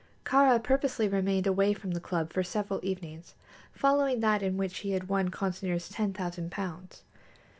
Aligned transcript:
Kāra 0.25 0.57
purposely 0.63 1.07
remained 1.07 1.45
away 1.45 1.73
from 1.75 1.91
the 1.91 1.99
club 1.99 2.33
for 2.33 2.41
several 2.41 2.79
evenings 2.81 3.35
following 3.71 4.19
that 4.21 4.41
in 4.41 4.57
which 4.57 4.79
he 4.79 4.93
had 4.93 5.09
won 5.09 5.29
Consinor's 5.29 5.89
ten 5.89 6.11
thousand 6.11 6.49
pounds. 6.49 7.03